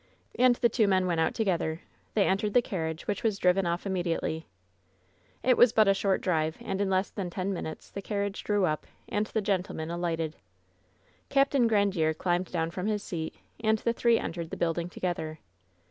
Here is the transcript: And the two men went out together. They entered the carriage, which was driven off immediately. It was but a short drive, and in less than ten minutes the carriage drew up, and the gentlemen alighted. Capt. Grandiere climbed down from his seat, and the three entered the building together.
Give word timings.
And 0.33 0.55
the 0.55 0.67
two 0.67 0.87
men 0.87 1.05
went 1.05 1.19
out 1.19 1.35
together. 1.35 1.81
They 2.15 2.25
entered 2.25 2.55
the 2.55 2.61
carriage, 2.63 3.05
which 3.05 3.21
was 3.21 3.37
driven 3.37 3.67
off 3.67 3.85
immediately. 3.85 4.47
It 5.43 5.57
was 5.57 5.73
but 5.73 5.87
a 5.87 5.93
short 5.93 6.21
drive, 6.21 6.57
and 6.59 6.81
in 6.81 6.89
less 6.89 7.11
than 7.11 7.29
ten 7.29 7.53
minutes 7.53 7.91
the 7.91 8.01
carriage 8.01 8.43
drew 8.43 8.65
up, 8.65 8.87
and 9.09 9.27
the 9.27 9.41
gentlemen 9.41 9.91
alighted. 9.91 10.37
Capt. 11.29 11.53
Grandiere 11.53 12.15
climbed 12.17 12.51
down 12.51 12.71
from 12.71 12.87
his 12.87 13.03
seat, 13.03 13.35
and 13.63 13.77
the 13.77 13.93
three 13.93 14.17
entered 14.17 14.49
the 14.49 14.57
building 14.57 14.89
together. 14.89 15.37